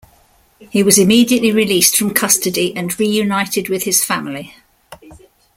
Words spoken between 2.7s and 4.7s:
and reunited with his family.